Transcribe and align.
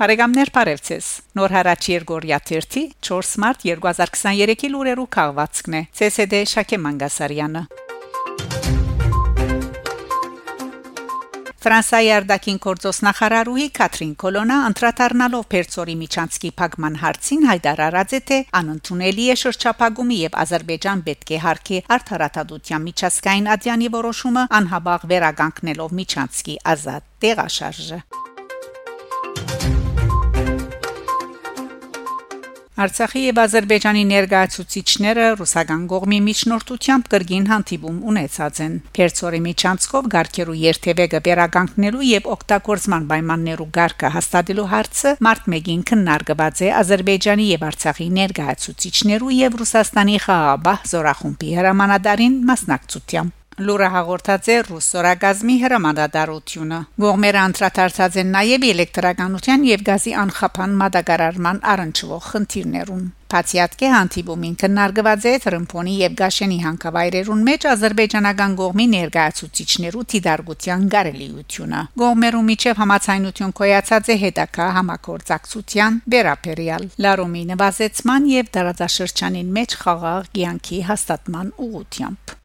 Բարեկամներ 0.00 0.48
Փարեվցես 0.54 1.06
Նոր 1.36 1.52
հարաճ 1.52 1.86
Երգորիա 1.90 2.36
3 2.50 2.84
4 3.04 3.32
մարտ 3.42 3.64
2023-ի 3.68 4.68
լուրերու 4.72 5.02
քաղվածքն 5.16 5.74
է 5.76 5.82
ՑՍԴ 6.06 6.38
Շակե 6.52 6.78
Մանգասարյանը 6.84 7.62
Ֆրանսիայի 11.60 12.08
արտաքին 12.16 12.60
գործոս 12.64 13.02
նախարարուհի 13.04 13.66
Կատրին 13.76 14.14
Կոլոնա 14.24 14.56
անդրադառնալով 14.70 15.44
Պերցորի 15.52 15.98
Միչանսկի 16.00 16.52
փակման 16.62 16.96
հարցին 17.04 17.44
հայտարարած 17.50 18.16
է 18.16 18.22
թե 18.30 18.40
անընդունելի 18.62 19.28
է 19.34 19.36
շրջափակումի 19.42 20.18
եւ 20.22 20.40
Ադրբեջան 20.46 21.04
պետք 21.10 21.34
է 21.36 21.42
հարկի 21.44 21.82
արդարադատության 22.00 22.88
միջազգային 22.88 23.52
ադյանի 23.58 23.92
որոշումը 24.00 24.48
անհաբաղ 24.62 25.06
վերագանքնելով 25.12 25.94
Միչանսկի 26.00 26.58
ազատ 26.72 27.08
տեղաշարժը 27.26 28.02
Արցախի 32.80 33.20
եւ 33.22 33.38
Ադրբեջանի 33.42 34.02
ներկայացուցիչները 34.08 35.24
ռուսական 35.36 35.80
գողմի 35.90 36.18
միջնորդությամբ 36.26 37.08
կրգին 37.12 37.48
հանդիպում 37.50 37.96
ունեցած 38.12 38.60
են։ 38.64 38.76
Պերցորի 38.96 39.40
միջանցքով 39.46 40.08
Գարքերու 40.14 40.56
երթևեկը 40.60 41.20
վերագանքնելու 41.26 42.06
եւ 42.10 42.30
օգտագործման 42.34 43.08
պայմաններու 43.10 43.66
գարկը 43.76 44.12
հաստատելու 44.16 44.68
հարցը 44.72 45.12
մարտ 45.28 45.50
1-ին 45.60 45.82
քննարկված 45.90 46.62
է 46.64 46.70
Ադրբեջանի 46.80 47.50
եւ 47.50 47.66
Արցախի 47.68 48.08
ներկայացուցիչներու 48.20 49.36
եւ 49.40 49.60
Ռուսաստանի 49.60 50.16
Ղարաբաղ 50.24 50.88
զորախումբի 50.94 51.52
հրամանատարին 51.60 52.40
մասնակցությամբ 52.52 53.39
լուրը 53.66 53.88
հաղորդած 53.94 54.50
է 54.54 54.56
ռուս 54.70 54.88
սորագազմի 54.94 55.56
հրամանատարությունը։ 55.64 56.80
Գողմերը 57.04 57.40
անդրադարձած 57.44 58.18
են 58.24 58.34
նաև 58.40 58.66
էլեկտրականության 58.72 59.70
եւ 59.70 59.86
գազի 59.92 60.18
անխափան 60.24 60.76
մատակարարման 60.82 61.64
առնչվող 61.74 62.28
խնդիրներուն։ 62.34 63.08
Փացիատկե 63.30 63.88
հանդիպումին 63.94 64.54
քննարկված 64.60 65.26
է 65.30 65.32
Տրմփոնի 65.44 65.92
եւ 66.00 66.14
Գաշենի 66.18 66.56
հանքավայրերուն 66.64 67.44
մեջ 67.48 67.66
ազերբայջանական 67.72 68.56
գողմի 68.60 68.86
ներկայացուցիչներու 68.94 70.02
թիդարգության 70.14 70.88
գարելիությունը։ 70.94 71.82
Գողմերու 72.02 72.42
միջև 72.48 72.82
համացայնություն 72.82 73.54
կոյացած 73.60 74.10
է 74.10 74.18
հետակա 74.24 74.66
համակորձակցության 74.80 76.02
վերապերյալ 76.16 76.90
լարոմի 77.06 77.44
նվազեցման 77.54 78.28
եւ 78.34 78.52
դարաձաշրջանին 78.58 79.56
մեջ 79.60 79.80
խաղաղ 79.84 80.30
կյանքի 80.40 80.84
հաստատման 80.90 81.56
ուղղությամբ։ 81.70 82.39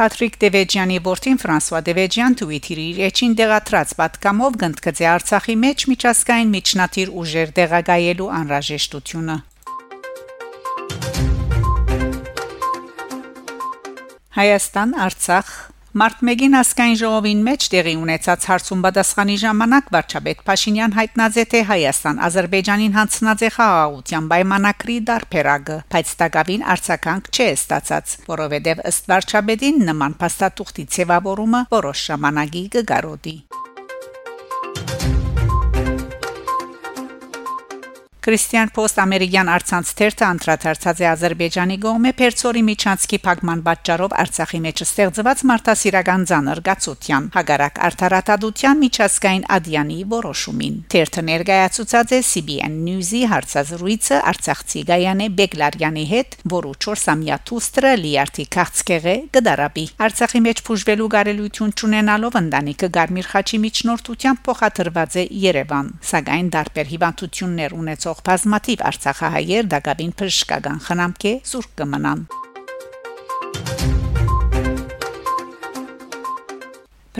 Պատրիկ 0.00 0.36
Դևեջյանի 0.40 0.94
որդին 1.04 1.38
Ֆրանսուয়া 1.42 1.80
Դևեջյան 1.84 2.34
Twitter-ի 2.40 2.84
իր 2.90 3.00
էջին 3.10 3.32
դեղատրած 3.36 3.90
պատկամով 3.98 4.54
գնդկծե 4.62 5.08
Արցախի 5.10 5.56
մեջ 5.64 5.84
միջազգային 5.90 6.54
միջնադիր 6.56 7.12
ուժեր 7.20 7.52
դեղագայելու 7.58 8.28
անհրաժեշտությունը։ 8.38 9.36
Հայաստան 14.40 14.96
Արցախ 15.04 15.52
Մարտ 15.90 16.20
1-ին 16.22 16.52
ասկայն 16.54 16.92
ժողովին 17.00 17.40
մեջ 17.42 17.64
տեղի 17.72 17.94
ունեցած 17.98 18.44
հարցում 18.46 18.82
պատասխանի 18.84 19.38
ժամանակ 19.42 19.88
վարչապետ 19.96 20.44
Փաշինյան 20.46 20.92
հայտնած 20.94 21.38
է 21.42 21.44
թե 21.50 21.62
Հայաստան 21.70 22.20
Ադրբեջանին 22.28 22.94
հանձնած 22.94 23.42
է 23.42 23.50
խաղաղության 23.56 24.28
պայմանակրի 24.30 24.98
դարբերակը, 25.10 25.78
բայց 25.90 26.12
տակավին 26.22 26.66
արցականք 26.76 27.30
չէ 27.34 27.48
ստացած, 27.58 28.14
որովհետև 28.30 28.84
ըստ 28.92 29.10
վարչապետին 29.10 29.82
նման 29.90 30.14
փաստաթուղթի 30.22 30.86
ցևավորումը 30.94 31.64
որոշ 31.74 32.06
ժամանակի 32.12 32.64
կգարոդի։ 32.78 33.36
Քրիստիան 38.20 38.70
Պոստ 38.76 38.98
ամերիկյան 39.00 39.48
արցանց 39.48 39.90
թերթը 39.96 40.24
անդրադարձած 40.26 40.98
է 41.00 41.06
Ադրբեջանի 41.08 41.76
գողմե 41.80 42.10
Պերցորի 42.18 42.62
Միչանսկի 42.66 43.18
փակման 43.24 43.60
պատճառով 43.64 44.14
Արցախի 44.20 44.58
մեջ 44.64 44.82
ստեղծված 44.84 45.44
մարդասիրական 45.50 46.26
ցաներ 46.28 46.60
գացության 46.66 47.28
հագարակ 47.36 47.80
արդարադատության 47.88 48.80
միջազգային 48.84 49.46
ադյանի 49.56 49.96
որոշումին 50.12 50.76
թերթը 50.92 51.24
ներկայացուցած 51.30 52.12
է 52.12 52.20
CBN 52.28 52.76
News-ի 52.90 53.22
հարցազրույցը 53.32 54.20
Արցախցի 54.30 54.84
Գայանե 54.90 55.30
Բեգլարյանի 55.40 56.04
հետ, 56.12 56.38
որը 56.52 56.74
4-ամյա 56.84 57.40
թուստրը 57.48 57.94
լիարտի 58.04 58.46
քաղցկեղը 58.60 59.16
գդարաբի 59.40 59.86
Արցախի 60.10 60.44
մեջ 60.50 60.62
փուժվելու 60.68 61.08
կարելություն 61.16 61.74
ունենալով 61.88 62.38
ընտանիքը 62.44 62.92
Գարմիր 63.00 63.32
Խաչի 63.32 63.64
միջնորդությամբ 63.64 64.44
փոխադրված 64.50 65.18
է 65.20 65.26
Երևան 65.48 65.92
սակայն 66.10 66.54
դարբեր 66.60 66.90
հիվանդություններ 66.90 67.76
ունեցող 67.80 68.09
ունեցող 68.10 68.26
բազմաթիվ 68.26 68.80
արցախահայեր 68.90 69.66
դակավին 69.70 70.12
բժշկական 70.18 70.78
խնամքի 70.82 71.32
զուրկ 71.46 71.70
կմնան։ 71.78 72.20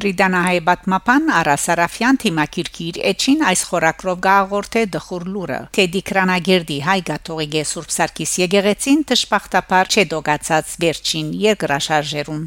Պրիդանահայ 0.01 0.59
բատմապան 0.67 1.25
Արասարաֆյան 1.37 2.19
թիմակիրքի 2.23 2.85
իր 2.91 2.99
էջին 3.11 3.41
այս 3.51 3.63
խորակրով 3.71 4.19
գաղորդե 4.27 4.83
դխուր 4.97 5.25
լուրը 5.35 5.61
թե 5.77 5.85
դիկրանագերդի 5.95 6.79
հայ 6.87 6.99
գաթողիկե 7.11 7.63
Սուրբ 7.71 7.95
Սարգիս 7.97 8.33
եկեղեցին 8.41 9.05
տշպախտապար 9.11 9.93
չդոգացած 9.95 10.75
վերջին 10.87 11.29
երկրաշարժերուն 11.45 12.43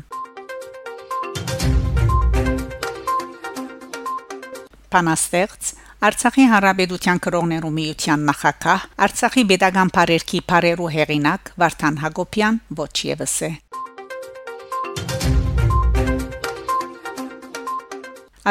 Պանաստեղծ 4.93 5.73
Արցախի 6.03 6.45
Հանրապետության 6.51 7.19
կրողներու 7.23 7.69
միության 7.77 8.23
նախակահ 8.27 8.81
Արցախի 9.05 9.43
Պետական 9.51 9.91
Փարերքի 9.95 10.41
Փարերու 10.51 10.89
հեղինակ 10.95 11.51
Վարդան 11.63 11.99
Հակոբյան 12.01 12.57
ոչ 12.79 12.89
եւս 13.07 13.35
է 13.47 13.51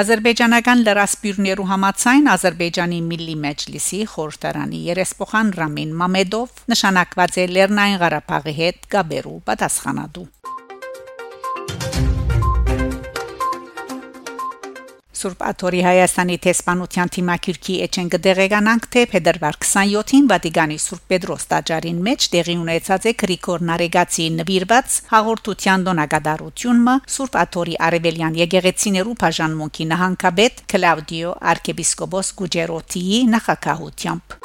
Ադրբեջանական 0.00 0.84
լրասպիրներու 0.88 1.70
համացայն 1.74 2.30
Ադրբեջանի 2.38 3.00
Միլլի 3.12 3.38
Մեջլիսի 3.44 4.00
խորհրդարանի 4.16 4.80
երեսփոխան 4.88 5.50
Ռամին 5.60 5.92
Մամեդով 6.00 6.62
նշանակված 6.72 7.36
է 7.36 7.50
Լեռնային 7.52 8.00
Ղարաբաղի 8.06 8.56
հետ 8.62 8.88
գաբերու 8.96 9.42
պատասխանատու 9.52 10.30
Սուրբ 15.22 15.42
Աթորի 15.46 15.80
Հայաստանի 15.86 16.36
տեսփանության 16.42 17.10
թիմակիրքի 17.14 17.74
էջեն 17.84 18.08
կդեղեկանանք 18.14 18.88
թե 18.94 19.04
փետրվար 19.12 19.58
27-ին 19.62 20.26
Վատիկանի 20.32 20.78
Սուրբ 20.82 21.04
Պետրոս 21.12 21.46
տաճարին 21.52 22.02
մեջ 22.08 22.26
տեղի 22.34 22.56
ունեցած 22.62 23.06
է 23.06 23.14
Գրիգոր 23.22 23.64
Նարեգացի 23.70 24.28
նվիրված 24.42 24.98
հաղորդության 25.14 25.88
դոնակատարությունը 25.92 26.98
Սուրբ 27.16 27.40
Աթորի 27.46 27.80
Արևելյան 27.88 28.38
եկեղեցիներու 28.42 29.18
բաժանմունքի 29.22 29.90
նահանգապետ 29.94 30.64
Կլաուդիո 30.74 31.36
arczepiskopos 31.54 32.38
Գուջերոտիի 32.42 33.26
նախակահությամբ 33.36 34.41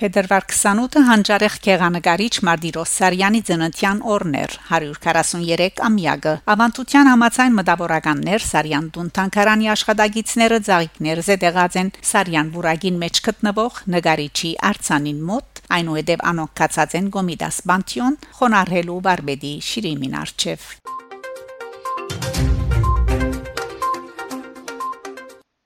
Փետրվար 0.00 0.44
28-ը 0.48 1.00
հանճարեղ 1.04 1.56
քեղանկարիչ 1.60 2.30
Մարտիրոս 2.48 2.92
Սարյանի 3.00 3.40
ծննդյան 3.48 3.98
օրներ 4.14 4.54
143 4.70 5.82
ամյակը 5.88 6.32
ավանդության 6.54 7.10
համացայն 7.10 7.58
մտավորականներ 7.58 8.46
Սարյան 8.46 8.86
տուն 8.94 9.10
թանկարանի 9.18 9.68
աշխատագիցները 9.74 10.60
ծաղիկներ 10.70 11.20
զետեղած 11.26 11.76
են 11.82 11.92
Սարյան 12.12 12.52
բուրագին 12.54 12.96
մեջ 13.04 13.20
գտնվող 13.28 13.82
նկարիչի 13.96 14.54
արցանին 14.70 15.20
մոտ 15.32 15.62
այնուհետև 15.80 16.24
անոնք 16.32 16.56
կացած 16.62 16.96
են 17.02 17.12
Գոմիդաս 17.18 17.60
Բանտիոն 17.68 18.18
խոնարհելու 18.40 18.98
բարբեդի 19.10 19.52
շիրիմին 19.68 20.18
արչև 20.24 20.66